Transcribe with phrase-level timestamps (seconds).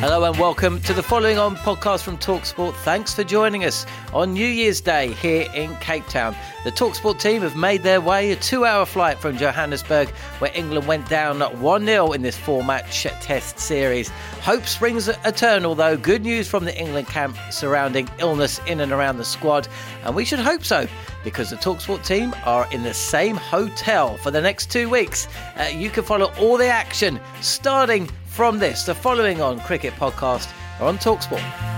[0.00, 2.72] Hello and welcome to the following on podcast from Talksport.
[2.84, 6.36] Thanks for joining us on New Year's Day here in Cape Town.
[6.62, 10.86] The Talksport team have made their way a two hour flight from Johannesburg, where England
[10.86, 14.08] went down 1 0 in this four match test series.
[14.40, 15.96] Hope springs eternal, though.
[15.96, 19.66] Good news from the England camp surrounding illness in and around the squad,
[20.04, 20.86] and we should hope so
[21.24, 25.26] because the Talksport team are in the same hotel for the next two weeks.
[25.56, 30.52] Uh, you can follow all the action starting from this, the following on Cricket Podcast
[30.78, 31.77] are on Talksport.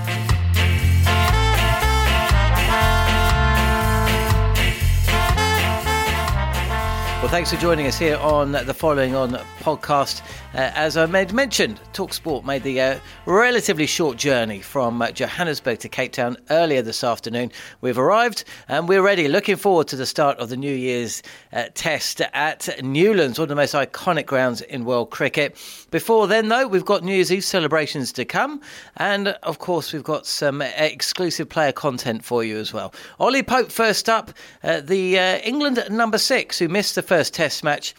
[7.20, 10.22] Well, thanks for joining us here on the following on podcast.
[10.54, 15.80] Uh, as I made mentioned, Talksport made the uh, relatively short journey from uh, Johannesburg
[15.80, 17.52] to Cape Town earlier this afternoon.
[17.82, 19.28] We've arrived and we're ready.
[19.28, 21.22] Looking forward to the start of the New Year's
[21.52, 25.58] uh, test at Newlands, one of the most iconic grounds in world cricket.
[25.90, 28.62] Before then, though, we've got New Year's Eve celebrations to come,
[28.96, 32.94] and of course, we've got some exclusive player content for you as well.
[33.20, 34.32] Ollie Pope first up,
[34.64, 37.92] uh, the uh, England number six who missed the first Test match.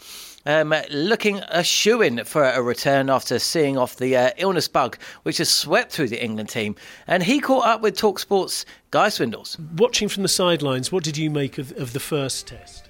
[0.46, 4.96] Um, looking a shoe in for a return after seeing off the uh, illness bug,
[5.22, 6.76] which has swept through the England team.
[7.06, 9.58] And he caught up with Talksport's Guy Swindells.
[9.78, 12.88] Watching from the sidelines, what did you make of, of the first test?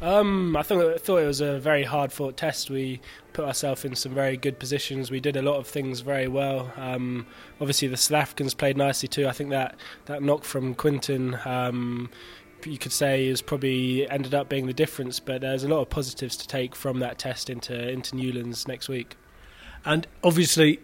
[0.00, 2.70] Um, I thought, I thought it was a very hard fought test.
[2.70, 3.00] We
[3.34, 5.10] put ourselves in some very good positions.
[5.10, 6.72] We did a lot of things very well.
[6.76, 7.26] Um,
[7.60, 9.28] obviously, the South Africans played nicely too.
[9.28, 9.74] I think that,
[10.06, 11.36] that knock from Quinton.
[12.64, 15.20] You could say is probably ended up being the difference.
[15.20, 18.88] But there's a lot of positives to take from that test into into Newlands next
[18.88, 19.16] week.
[19.84, 20.80] And obviously,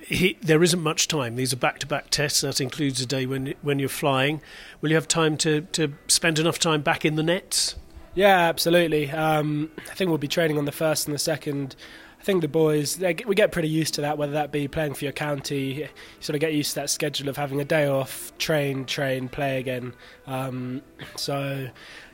[0.00, 1.36] he, there isn't much time.
[1.36, 2.40] These are back-to-back tests.
[2.40, 4.40] That includes a day when when you're flying.
[4.80, 7.76] Will you have time to, to spend enough time back in the nets?
[8.14, 9.10] Yeah, absolutely.
[9.10, 11.76] Um, I think we'll be training on the first and the second.
[12.22, 14.16] I think the boys they, we get pretty used to that.
[14.16, 15.88] Whether that be playing for your county, you
[16.20, 19.58] sort of get used to that schedule of having a day off, train, train, play
[19.58, 19.92] again.
[20.28, 20.82] Um,
[21.16, 21.68] so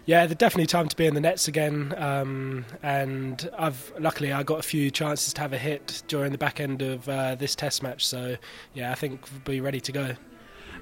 [0.07, 1.93] yeah, there's definitely time to be in the nets again.
[1.99, 6.39] Um, and I've luckily I got a few chances to have a hit during the
[6.39, 8.07] back end of uh, this Test match.
[8.07, 8.39] So
[8.73, 10.17] yeah, I think we'll be ready to go.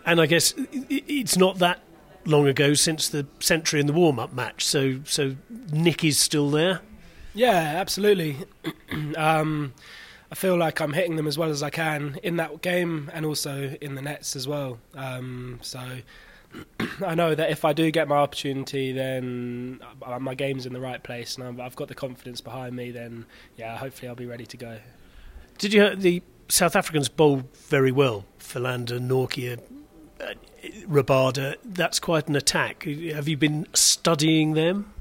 [0.05, 0.55] And I guess
[0.89, 1.81] it's not that
[2.27, 4.65] long ago since the century in the warm-up match.
[4.65, 5.35] So so
[5.73, 6.83] Nick is still there.
[7.37, 8.39] Yeah, absolutely.
[9.17, 9.75] um,
[10.33, 13.25] I feel like I'm hitting them as well as I can in that game and
[13.27, 14.79] also in the nets as well.
[14.95, 15.81] Um, so
[17.05, 19.81] I know that if I do get my opportunity, then
[20.19, 22.91] my game's in the right place and I've got the confidence behind me.
[22.91, 24.79] Then yeah, hopefully I'll be ready to go.
[25.59, 28.25] Did you hear the South Africans bowled very well?
[28.39, 29.61] Philander, Nortje,
[30.21, 30.35] uh,
[30.89, 31.57] Rabada.
[31.65, 32.85] That's quite an attack.
[32.85, 34.93] Have you been studying them?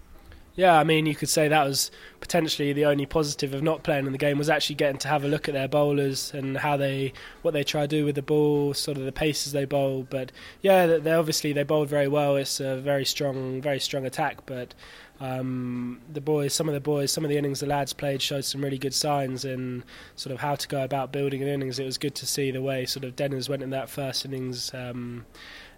[0.55, 1.91] Yeah, I mean, you could say that was
[2.21, 5.25] potentially the only positive of not playing in the game was actually getting to have
[5.25, 7.11] a look at their bowlers and how they,
[7.41, 10.07] what they try to do with the ball, sort of the paces they bowl.
[10.09, 10.31] But
[10.61, 12.37] yeah, they obviously they bowled very well.
[12.37, 14.45] It's a very strong, very strong attack.
[14.45, 14.73] But
[15.19, 18.45] um, the boys, some of the boys, some of the innings the lads played showed
[18.45, 19.83] some really good signs in
[20.15, 21.79] sort of how to go about building an innings.
[21.79, 24.73] It was good to see the way sort of Denners went in that first innings.
[24.73, 25.25] Um,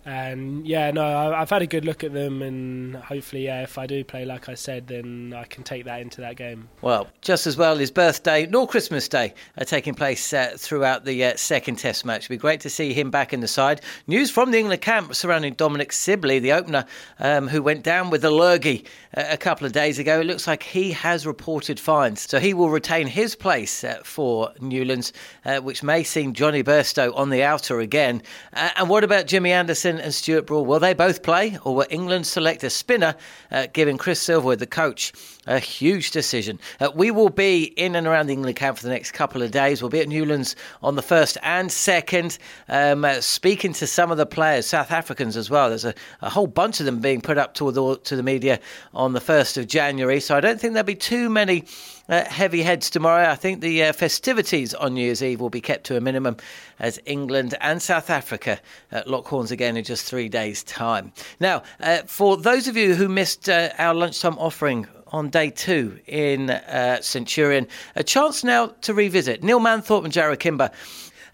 [0.08, 3.86] and yeah, no, I've had a good look at them, and hopefully, yeah, if I
[3.86, 6.70] do play like I said, then I can take that into that game.
[6.82, 11.26] Well, just as well, his birthday nor Christmas Day are taking place uh, throughout the
[11.26, 12.20] uh, second Test match.
[12.20, 13.82] It'd be great to see him back in the side.
[14.08, 16.86] News from the England camp surrounding Dominic Sibley, the opener,
[17.20, 18.86] um, who went down with a lurgy
[19.18, 20.22] uh, a couple of days ago.
[20.22, 24.54] It looks like he has reported fines, so he will retain his place uh, for
[24.62, 25.12] Newlands,
[25.44, 28.22] uh, which may see Jonny Bairstow on the outer again.
[28.54, 29.97] Uh, and what about Jimmy Anderson?
[30.00, 33.16] And Stuart Broad, will they both play or will England select a spinner,
[33.52, 35.14] uh, giving Chris Silverwood, the coach,
[35.46, 36.60] a huge decision?
[36.80, 39.52] Uh, we will be in and around the England camp for the next couple of
[39.52, 39.82] days.
[39.82, 42.38] We'll be at Newlands on the first and second,
[42.70, 45.70] um, uh, speaking to some of the players, South Africans as well.
[45.70, 48.60] There's a, a whole bunch of them being put up to the, to the media
[48.94, 51.66] on the 1st of January, so I don't think there'll be too many
[52.10, 53.30] uh, heavy heads tomorrow.
[53.30, 56.38] I think the uh, festivities on New Year's Eve will be kept to a minimum
[56.80, 58.60] as England and South Africa
[58.92, 61.12] uh, lock horns again in just three days' time.
[61.40, 66.60] Now, uh, for those of you who missed our lunchtime offering on day two in
[67.02, 70.70] Centurion, a chance now to revisit Neil Manthorp and Jarrod Kimber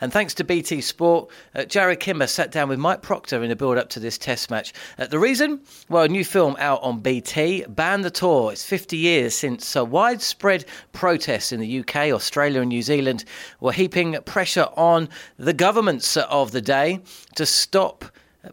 [0.02, 3.56] and thanks to BT Sport, uh, Jarrod Kimber sat down with Mike Procter in the
[3.56, 4.74] build up to this test match.
[4.98, 5.62] Uh, the reason?
[5.90, 8.52] Well, a new film out on BT, Ban the Tour.
[8.52, 13.26] It's 50 years since uh, widespread protests in the UK, Australia, and New Zealand
[13.60, 17.00] were heaping pressure on the governments of the day
[17.36, 18.06] to stop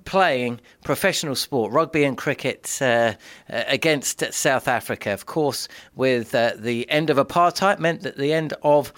[0.05, 3.15] playing professional sport, rugby and cricket, uh,
[3.49, 5.11] against South Africa.
[5.11, 8.93] Of course, with uh, the end of apartheid, meant that the end of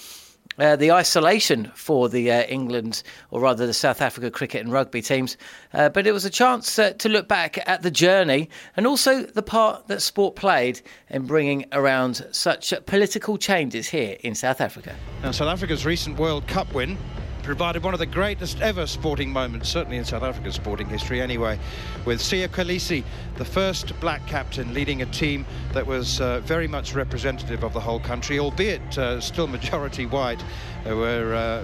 [0.59, 5.03] uh, the isolation for the uh, England, or rather the South Africa cricket and rugby
[5.03, 5.37] teams.
[5.73, 9.23] Uh, but it was a chance uh, to look back at the journey and also
[9.23, 14.95] the part that sport played in bringing around such political changes here in South Africa.
[15.23, 16.99] Now, South Africa's recent World Cup win
[17.43, 21.59] provided one of the greatest ever sporting moments, certainly in South Africa's sporting history anyway,
[22.05, 23.03] with Siya Kolisi,
[23.37, 27.81] the first black captain leading a team that was uh, very much representative of the
[27.81, 30.43] whole country, albeit uh, still majority white.
[30.85, 31.63] There were, uh,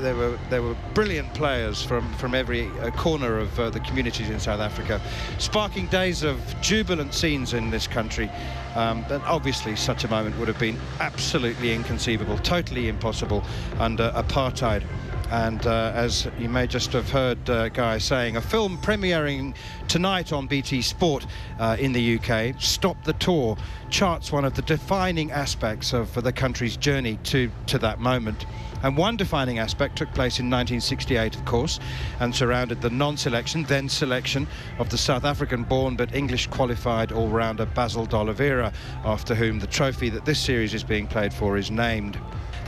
[0.00, 4.30] there were, there were brilliant players from, from every uh, corner of uh, the communities
[4.30, 5.00] in South Africa,
[5.38, 8.30] sparking days of jubilant scenes in this country.
[8.74, 13.42] Um, but obviously such a moment would have been absolutely inconceivable, totally impossible
[13.78, 14.84] under apartheid.
[15.30, 19.54] And uh, as you may just have heard uh, Guy saying, a film premiering
[19.86, 21.26] tonight on BT Sport
[21.58, 23.58] uh, in the UK, Stop the Tour,
[23.90, 28.46] charts one of the defining aspects of the country's journey to, to that moment.
[28.82, 31.78] And one defining aspect took place in 1968, of course,
[32.20, 34.46] and surrounded the non selection, then selection,
[34.78, 38.72] of the South African born but English qualified all rounder Basil D'Oliveira,
[39.04, 42.18] after whom the trophy that this series is being played for is named.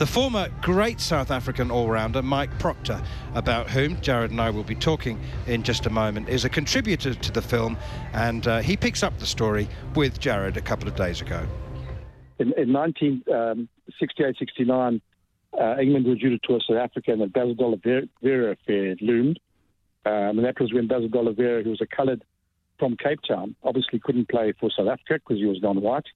[0.00, 3.02] The former great South African all-rounder Mike Procter,
[3.34, 7.12] about whom Jarrod and I will be talking in just a moment, is a contributor
[7.12, 7.76] to the film,
[8.14, 11.46] and uh, he picks up the story with Jarrod a couple of days ago.
[12.38, 13.68] In, in 1968-69,
[14.70, 15.02] um,
[15.60, 19.38] uh, England were due to tour South Africa, and the Basil D'Oliveira affair loomed.
[20.06, 22.24] Um, and that was when Basil D'Oliveira, who was a coloured
[22.78, 26.06] from Cape Town, obviously couldn't play for South Africa because he was non-white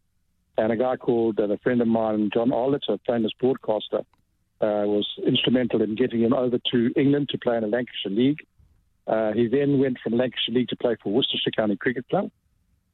[0.56, 4.00] and a guy called uh, a friend of mine, John Arlott, a famous broadcaster,
[4.60, 8.46] uh, was instrumental in getting him over to England to play in the Lancashire League.
[9.06, 12.30] Uh, he then went from Lancashire League to play for Worcestershire County Cricket Club,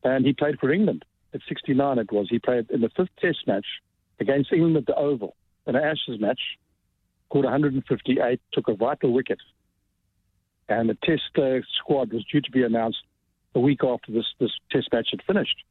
[0.02, 1.04] and he played for England.
[1.32, 2.26] At 69, it was.
[2.28, 3.66] He played in the fifth Test match
[4.18, 5.36] against England at the Oval,
[5.66, 6.40] in an Ashes match,
[7.28, 9.38] scored 158, took a vital wicket,
[10.68, 13.02] and the Test uh, squad was due to be announced
[13.54, 15.62] a week after this, this Test match had finished.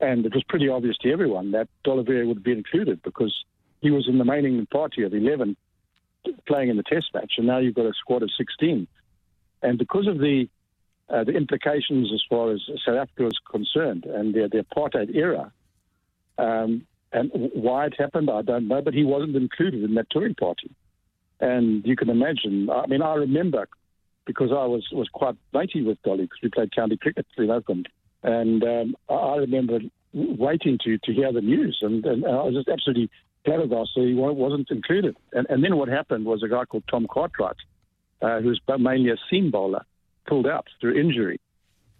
[0.00, 3.34] And it was pretty obvious to everyone that D'Oliveira would be included because
[3.80, 5.56] he was in the main England party of 11
[6.46, 8.86] playing in the test match, and now you've got a squad of 16.
[9.62, 10.48] And because of the
[11.08, 15.52] uh, the implications as far as South Africa is concerned and the, the apartheid era,
[16.36, 20.34] um, and why it happened, I don't know, but he wasn't included in that touring
[20.34, 20.70] party.
[21.38, 23.68] And you can imagine, I mean, I remember
[24.26, 27.88] because I was, was quite matey with Dolly because we played county cricket in Oakland.
[28.26, 29.78] And um, I remember
[30.12, 33.08] waiting to, to hear the news, and, and I was just absolutely
[33.44, 35.16] flabbergasted he wasn't included.
[35.32, 37.56] And, and then what happened was a guy called Tom Cartwright,
[38.20, 39.84] uh, who was mainly a seam bowler,
[40.26, 41.40] pulled out through injury.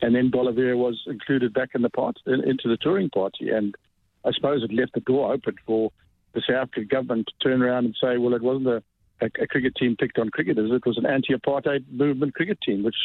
[0.02, 3.50] And then D'Oliveira was included back in the part, in, into the touring party.
[3.50, 3.76] And
[4.24, 5.92] I suppose it left the door open for
[6.34, 8.82] the South African government to turn around and say, well, it wasn't a,
[9.22, 12.96] a, a cricket team picked on cricketers, it was an anti-apartheid movement cricket team, which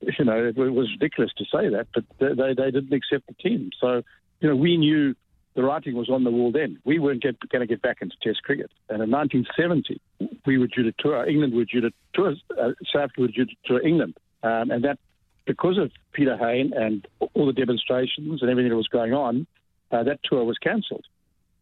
[0.00, 3.70] you know, it was ridiculous to say that, but they, they didn't accept the team.
[3.80, 4.02] So
[4.40, 5.14] you know, we knew
[5.54, 6.78] the writing was on the wall then.
[6.84, 8.70] We weren't going to get back into Test cricket.
[8.88, 10.00] And in 1970,
[10.46, 11.28] we were due to tour.
[11.28, 12.34] England were due to tour.
[12.58, 14.98] Uh, South Africa were due to tour England, um, and that
[15.46, 19.46] because of Peter Hain and all the demonstrations and everything that was going on,
[19.90, 21.04] uh, that tour was cancelled.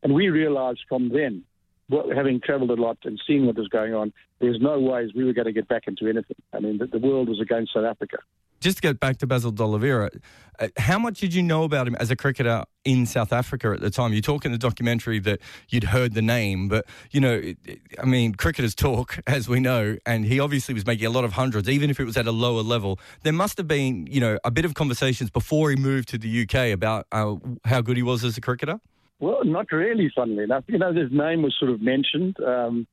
[0.02, 1.42] And we realised from then,
[1.90, 5.33] having travelled a lot and seeing what was going on, there's no ways we were
[5.33, 6.37] going to get back into anything.
[6.52, 8.18] I mean, the, the world was against South Africa
[8.61, 10.11] just to get back to Basil D'Oliveira,
[10.59, 13.80] uh, how much did you know about him as a cricketer in South Africa at
[13.80, 14.12] the time?
[14.12, 17.80] You talk in the documentary that you'd heard the name, but you know, it, it,
[18.00, 21.33] I mean, cricketers talk, as we know, and he obviously was making a lot of
[21.33, 22.99] hundreds, even if it was at a lower level.
[23.23, 26.42] There must have been, you know, a bit of conversations before he moved to the
[26.42, 28.80] UK about uh, how good he was as a cricketer.
[29.21, 30.11] Well, not really.
[30.15, 32.37] Funnily enough, you know, his name was sort of mentioned.
[32.41, 32.87] Um,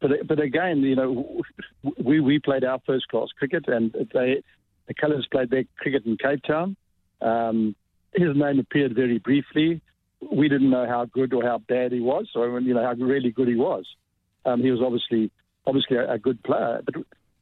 [0.00, 1.40] but but again, you know,
[2.02, 4.42] we we played our first class cricket, and they
[4.86, 6.76] the Colours played their cricket in Cape Town.
[7.20, 7.74] Um,
[8.14, 9.80] his name appeared very briefly.
[10.20, 13.30] We didn't know how good or how bad he was, or you know how really
[13.30, 13.86] good he was.
[14.44, 15.30] Um, he was obviously
[15.66, 16.94] obviously a, a, good player, but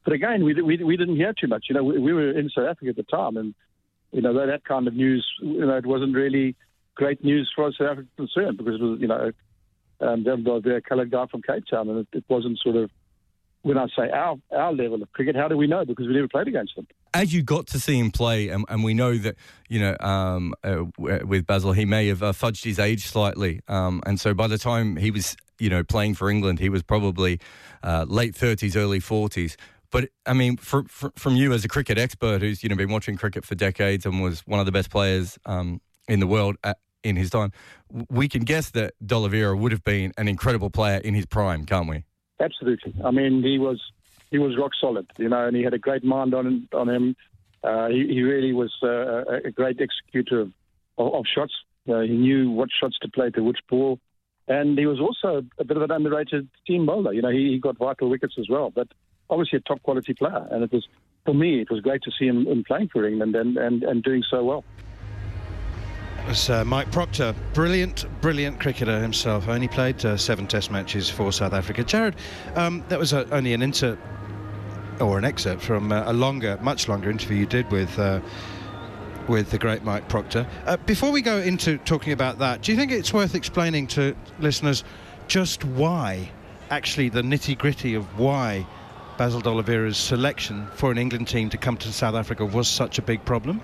[0.03, 1.65] but again, we, we we didn't hear too much.
[1.69, 3.53] You know, we, we were in South Africa at the time, and
[4.11, 6.55] you know that, that kind of news, you know, it wasn't really
[6.95, 9.31] great news for us South African concerned because it was you know
[10.01, 12.89] um, they're a coloured guy from Cape Town, and it, it wasn't sort of
[13.61, 15.85] when I say our our level of cricket, how do we know?
[15.85, 18.83] Because we never played against them as you got to see him play, and, and
[18.83, 19.35] we know that
[19.69, 24.03] you know um, uh, with Basil, he may have uh, fudged his age slightly, um,
[24.05, 27.39] and so by the time he was you know playing for England, he was probably
[27.83, 29.55] uh, late thirties, early forties.
[29.91, 32.91] But I mean, for, for, from you as a cricket expert who's you know been
[32.91, 36.55] watching cricket for decades and was one of the best players um, in the world
[36.63, 37.51] at, in his time,
[38.09, 41.87] we can guess that D'Oliveira would have been an incredible player in his prime, can't
[41.87, 42.03] we?
[42.39, 42.93] Absolutely.
[43.03, 43.81] I mean, he was
[44.31, 47.15] he was rock solid, you know, and he had a great mind on on him.
[47.63, 50.51] Uh, he, he, really was uh, a great executor of,
[50.99, 51.53] of, shots.
[51.89, 53.97] Uh, he knew what shots to play to which ball,
[54.47, 57.11] and he was also a bit of an underrated team bowler.
[57.11, 58.87] You know, he, he got vital wickets as well, but
[59.31, 60.47] obviously a top quality player.
[60.51, 60.87] And it was
[61.25, 64.03] for me, it was great to see him, him playing for England and, and, and
[64.03, 64.63] doing so well
[66.27, 69.47] was uh, Mike Procter, brilliant, brilliant cricketer himself.
[69.47, 71.83] Only played uh, seven Test matches for South Africa.
[71.83, 72.15] Jarrod,
[72.55, 73.97] um, that was uh, only an inter
[74.99, 77.97] or an excerpt from uh, a longer, much longer interview you did with.
[77.99, 78.21] Uh,
[79.27, 80.45] with the great Mike Procter.
[80.67, 84.15] Uh, before we go into talking about that, do you think it's worth explaining to
[84.37, 84.83] listeners
[85.27, 86.29] just why,
[86.69, 88.67] actually, the nitty gritty of why
[89.17, 93.01] Basil D'Oliveira's selection for an England team to come to South Africa was such a
[93.01, 93.61] big problem?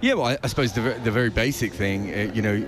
[0.00, 2.64] Yeah, well, I, I suppose the, the very basic thing, uh, you know,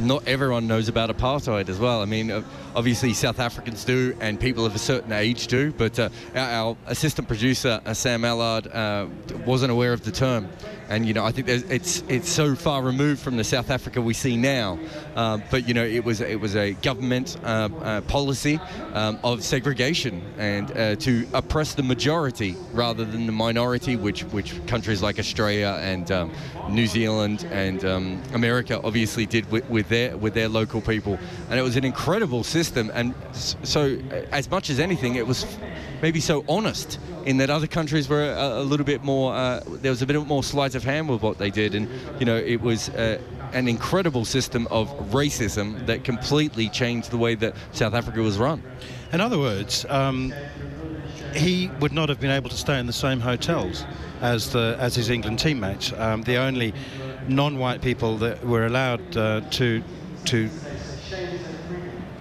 [0.00, 2.02] not everyone knows about apartheid as well.
[2.02, 2.42] I mean, uh,
[2.74, 5.72] obviously South Africans do, and people of a certain age do.
[5.72, 9.06] But uh, our, assistant producer uh, Sam Allard uh,
[9.46, 10.48] wasn't aware of the term,
[10.88, 14.14] and you know I think it's it's so far removed from the South Africa we
[14.14, 14.78] see now.
[15.14, 17.36] Uh, but you know it was it was a government
[18.08, 18.60] policy
[18.92, 20.68] um, of segregation and
[21.00, 26.32] to oppress the majority rather than the minority, which which countries like Australia and um,
[26.70, 31.18] New Zealand and um, America obviously did with, with their with their local people,
[31.50, 32.90] and it was an incredible system.
[32.94, 33.98] And so,
[34.30, 35.44] as much as anything, it was
[36.00, 39.34] maybe so honest in that other countries were a, a little bit more.
[39.34, 41.88] Uh, there was a bit more sleight of hand with what they did, and
[42.18, 42.88] you know, it was.
[42.88, 43.18] Uh,
[43.52, 48.60] an incredible system of racism that completely changed the way that South Africa was run.
[49.12, 50.34] In other words, um,
[51.34, 53.84] he would not have been able to stay in the same hotels
[54.20, 55.92] as the as his England teammates.
[55.92, 56.74] Um, the only
[57.28, 59.82] non-white people that were allowed uh, to
[60.26, 60.48] to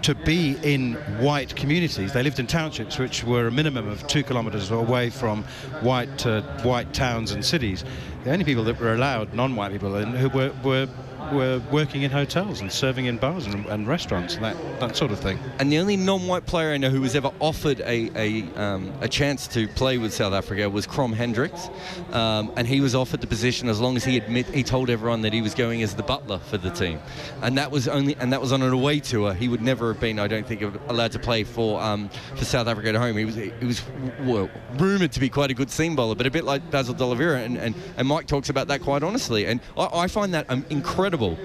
[0.04, 2.12] to be in white communities.
[2.12, 5.44] They lived in townships which were a minimum of two kilometres away from
[5.82, 7.86] white uh, white towns and cities.
[8.26, 10.88] The only people that were allowed, non-white people, who were, were
[11.32, 15.12] were working in hotels and serving in bars and, and restaurants and that, that sort
[15.12, 15.38] of thing.
[15.60, 19.08] And the only non-white player I know who was ever offered a a, um, a
[19.08, 21.70] chance to play with South Africa was Krom Hendricks,
[22.12, 25.22] um, and he was offered the position as long as he admit he told everyone
[25.22, 27.00] that he was going as the butler for the team,
[27.42, 29.34] and that was only and that was on an away tour.
[29.34, 32.68] He would never have been, I don't think, allowed to play for um, for South
[32.68, 33.18] Africa at home.
[33.18, 33.82] He was he was
[34.22, 37.40] well, rumored to be quite a good seam bowler, but a bit like Basil D'Oliveira,
[37.42, 40.66] and, and, and Mike talks about that quite honestly, and I, I find that um,
[40.70, 41.38] incredible incredible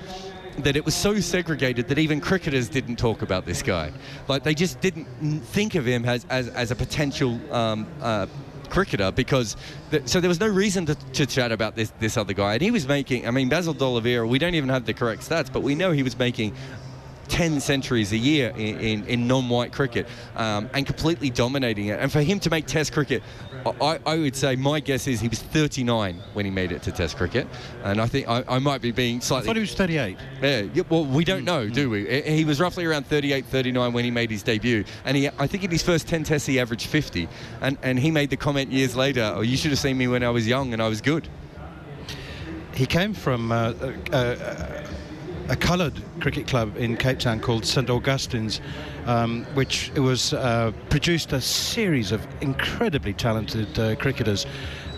[0.59, 3.93] that it was so segregated that even cricketers didn't talk about this guy.
[4.27, 5.05] Like they just didn't
[5.41, 8.27] think of him as, as, as a potential um, uh,
[8.69, 9.57] cricketer because
[9.93, 12.61] th- so there was no reason to, to, chat about this this other guy and
[12.61, 15.63] he was making I mean Basil D'Oliveira we don't even have the correct stats but
[15.63, 16.55] we know he was making
[17.28, 20.06] 10 centuries a year in, in, in non-white cricket
[20.37, 22.00] um, and completely dominating it.
[22.00, 23.23] And for him to make Test cricket,
[23.80, 26.92] I, I, would say my guess is he was 39 when he made it to
[26.92, 27.47] Test cricket,
[27.82, 29.47] and I think I, I might be being slightly.
[29.47, 30.16] I thought he was 38.
[30.42, 32.23] Yeah, well, we don't know, do we?
[32.23, 35.64] He was roughly around 38, 39 when he made his debut, and he, I think
[35.64, 37.28] in his first 10 tests he averaged 50,
[37.61, 40.23] and, and he made the comment years later, "Oh, you should have seen me when
[40.23, 41.28] I was young and I was good."
[42.75, 43.50] He came from.
[43.50, 43.75] Uh,
[44.12, 44.88] uh, uh
[45.49, 48.61] a coloured cricket club in Cape Town called St Augustine's,
[49.07, 54.47] um, which was uh, produced a series of incredibly talented uh, cricketers.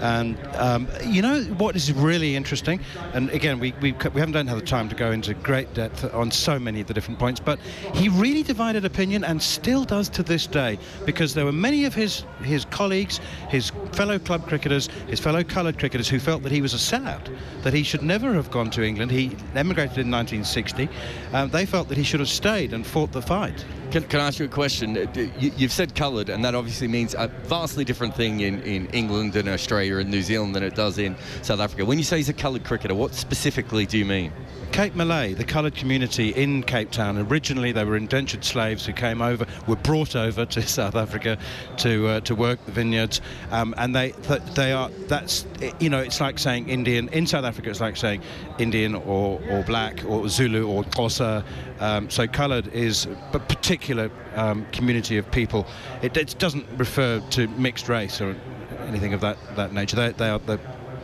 [0.00, 2.80] And um, you know what is really interesting,
[3.12, 6.30] and again, we, we, we haven't had the time to go into great depth on
[6.30, 7.58] so many of the different points, but
[7.94, 11.94] he really divided opinion and still does to this day, because there were many of
[11.94, 16.62] his his colleagues, his fellow club cricketers, his fellow coloured cricketers who felt that he
[16.62, 17.28] was a sellout,
[17.62, 19.10] that he should never have gone to England.
[19.10, 20.88] He emigrated in 1960.
[21.32, 23.64] Um, they felt that he should have stayed and fought the fight.
[23.90, 24.96] Can, can, I ask you a question?
[24.96, 25.06] Uh,
[25.40, 29.34] you, have said coloured, and that obviously means a vastly different thing in, in England
[29.34, 31.84] and Australia and New Zealand than it does in South Africa.
[31.84, 34.32] When you say he's a coloured cricketer, what specifically do you mean?
[34.72, 39.20] Cape Malay, the coloured community in Cape Town, originally they were indentured slaves who came
[39.20, 41.36] over, were brought over to South Africa
[41.78, 44.12] to uh, to work the vineyards, um, and they
[44.54, 45.44] they are that's
[45.80, 48.22] you know it's like saying Indian in South Africa it's like saying
[48.58, 51.44] Indian or, or black or Zulu or Xhosa.
[51.80, 55.66] Um, so coloured is a particular um, community of people.
[56.02, 58.36] It, it, doesn't refer to mixed race or
[58.86, 59.96] anything of that that nature.
[59.96, 60.60] They, they are the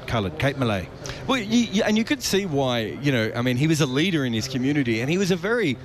[0.07, 0.89] coloured, Cape Malay.
[1.27, 3.87] Well, you, you, and you could see why, you know, I mean, he was a
[3.87, 5.77] leader in his community and he was a very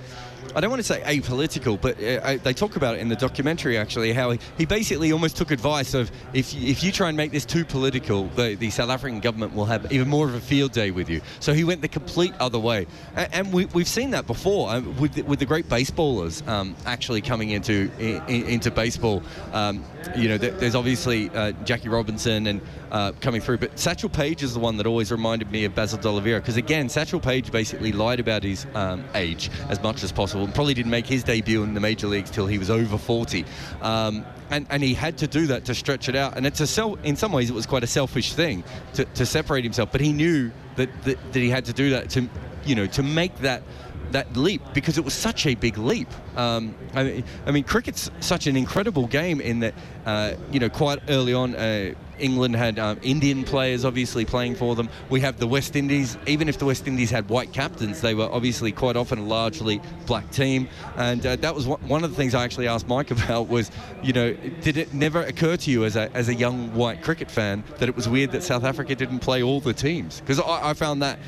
[0.56, 3.78] I don't want to say apolitical, but uh, they talk about it in the documentary
[3.78, 7.16] actually how he, he basically almost took advice of if you, if you try and
[7.16, 10.42] make this too political, the, the South African government will have even more of a
[10.42, 11.22] field day with you.
[11.40, 14.82] So he went the complete other way, and, and we, have seen that before uh,
[14.82, 19.24] with the, with the great baseballers um, actually coming into in, into baseball.
[19.54, 19.84] Um,
[20.16, 24.54] you know, there's obviously uh, Jackie Robinson and uh, coming through, but Satchel Paige is
[24.54, 28.20] the one that always reminded me of Basil D'Oliveira because again, Satchel Paige basically lied
[28.20, 31.74] about his um, age as much as possible and probably didn't make his debut in
[31.74, 33.46] the major leagues till he was over 40.
[33.82, 36.38] Um, and, and he had to do that to stretch it out.
[36.38, 39.26] And it's a self, in some ways, it was quite a selfish thing to, to
[39.26, 39.92] separate himself.
[39.92, 42.30] But he knew that, that, that he had to do that to,
[42.66, 43.64] you know, to make that
[44.12, 46.10] that leap because it was such a big leap.
[46.36, 49.74] Um, I, mean, I, mean, cricket's such an incredible game in that,
[50.06, 54.76] uh, you know, quite early on, uh, England had um, Indian players obviously playing for
[54.76, 54.90] them.
[55.10, 56.18] We have the West Indies.
[56.28, 59.82] Even if the West Indies had white captains, they were obviously quite often a largely
[60.06, 60.70] black team.
[60.98, 63.72] And uh, that was one of the things I actually asked Mike about was,
[64.04, 67.32] you know, did it never occur to you as a, as a young white cricket
[67.32, 70.20] fan that it was weird that South Africa didn't play all the teams?
[70.22, 71.20] Because I, I, found that,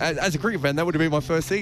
[0.00, 1.60] as a cricket fan, that would have been my first thing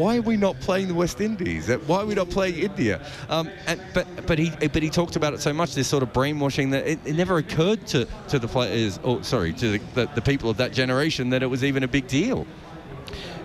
[0.00, 1.68] why are we not playing the West Indies?
[1.68, 3.04] Uh, why are we not playing India?
[3.28, 6.12] Um, and, but but he but he talked about it so much, this sort of
[6.14, 10.06] brainwashing that it, it never occurred to, to the players, or sorry, to the, the,
[10.14, 12.46] the, people of that generation that it was even a big deal.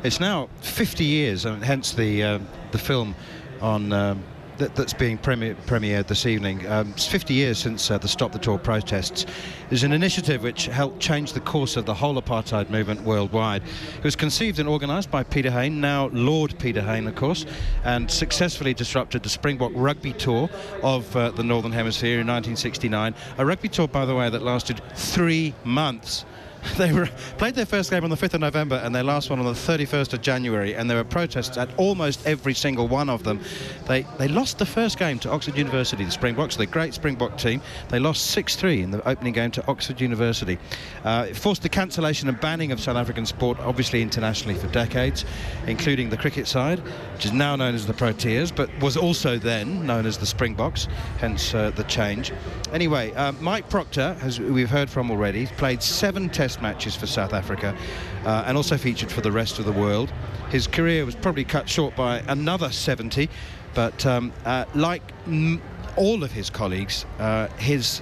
[0.04, 2.40] It's now 50 years, and hence the uh,
[2.72, 3.16] the film
[3.62, 3.92] on.
[3.92, 4.24] Um,
[4.58, 6.66] that, that's being premier, premiered this evening.
[6.68, 9.26] Um, it's 50 years since uh, the Stop the Tour protests.
[9.72, 13.64] Is an initiative which helped change the course of the whole apartheid movement worldwide.
[13.98, 17.46] It was conceived and organised by Peter Hain, now Lord Peter Hain, of course,
[17.84, 20.50] and successfully disrupted the Springbok Rugby Tour
[20.84, 23.16] of uh, the Northern Hemisphere in 1969.
[23.38, 26.26] A rugby tour, by the way, that lasted three months.
[26.78, 29.40] They were, played their first game on the 5th of November and their last one
[29.40, 33.24] on the 31st of January, and there were protests at almost every single one of
[33.24, 33.40] them.
[33.88, 37.62] They they lost the first game to Oxford University, the Springboks, the great Springbok team.
[37.90, 40.58] They lost 6-3 in the opening game to Oxford University.
[41.04, 45.24] Uh, it forced the cancellation and banning of South African sport, obviously internationally for decades,
[45.68, 46.80] including the cricket side,
[47.14, 50.88] which is now known as the Proteas, but was also then known as the Springboks,
[51.20, 52.34] hence uh, the change.
[52.74, 57.06] Anyway, uh, Mike Procter, as we've heard from already, played seven Test Test matches for
[57.06, 57.76] South Africa
[58.24, 60.12] uh, and also featured for the rest of the world.
[60.52, 63.30] His career was probably cut short by another 70,
[63.74, 65.62] but um, uh, like m-
[65.98, 68.02] all of his colleagues, uh, his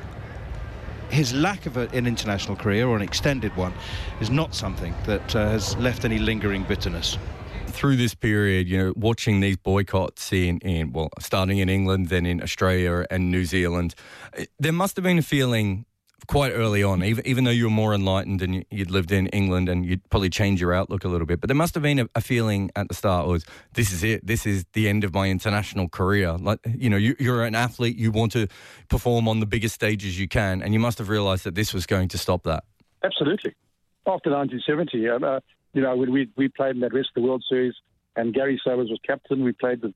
[1.10, 3.72] his lack of a, an international career or an extended one
[4.20, 7.18] is not something that uh, has left any lingering bitterness
[7.68, 12.26] through this period, you know, watching these boycotts in, in well, starting in England, then
[12.26, 13.96] in Australia and New Zealand,
[14.60, 15.86] there must have been a feeling
[16.28, 19.70] quite early on, even, even though you were more enlightened and you'd lived in England
[19.70, 21.42] and you'd probably change your outlook a little bit.
[21.42, 24.26] But there must have been a, a, feeling at the start was, this is it.
[24.26, 26.34] This is the end of my international career.
[26.34, 27.98] Like, you know, you, you're an athlete.
[27.98, 28.48] You want to
[28.90, 30.62] perform on the biggest stages you can.
[30.62, 32.64] And you must have realized that this was going to stop that.
[33.04, 33.54] Absolutely.
[34.06, 35.40] After 1970, um, uh,
[35.74, 37.74] you know, when we, we played in that rest of the World Series,
[38.16, 39.44] and Garry Sobers was captain.
[39.44, 39.94] We played with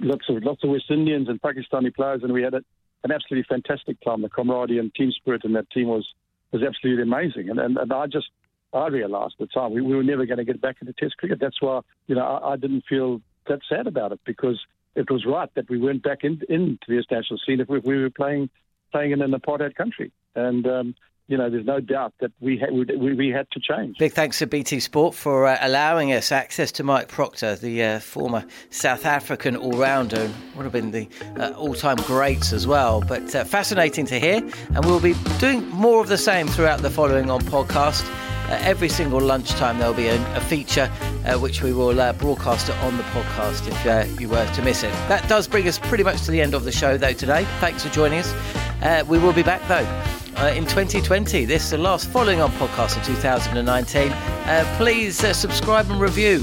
[0.00, 2.62] lots of lots of West Indians and Pakistani players, and we had a,
[3.04, 4.22] an absolutely fantastic time.
[4.22, 6.06] The camaraderie and team spirit in that team was
[6.52, 7.50] was absolutely amazing.
[7.50, 8.28] And and, and I just
[8.72, 11.16] I realised at the time we, we were never going to get back into Test
[11.16, 11.38] cricket.
[11.40, 14.60] That's why you know I, I didn't feel that sad about it because
[14.94, 17.84] it was right that we weren't back in, into the international scene if we, if
[17.84, 18.50] we were playing
[18.92, 20.12] playing in an apartheid country.
[20.34, 20.94] And um,
[21.28, 23.96] you know, there's no doubt that we had, we, we had to change.
[23.98, 28.00] Big thanks to BT Sport for uh, allowing us access to Mike Procter, the uh,
[28.00, 31.08] former South African all-rounder, would have been the
[31.38, 33.00] uh, all-time greats as well.
[33.00, 36.90] But uh, fascinating to hear, and we'll be doing more of the same throughout the
[36.90, 38.06] following on podcast.
[38.48, 40.90] Uh, every single lunchtime there'll be a, a feature
[41.24, 44.92] uh, which we will broadcast on the podcast if you were to miss it.
[45.08, 47.46] That does bring us pretty much to the end of the show though today.
[47.60, 49.08] Thanks for joining us.
[49.08, 50.21] We will be back though.
[50.42, 51.44] Uh, in 2020.
[51.44, 54.10] This is the last following on podcast of 2019.
[54.10, 56.40] Uh, please uh, subscribe and review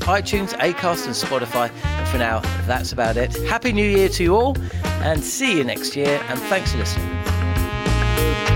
[0.00, 1.70] iTunes, Acast, and Spotify.
[1.84, 3.36] And for now, that's about it.
[3.46, 6.20] Happy New Year to you all, and see you next year.
[6.26, 8.55] And thanks for listening.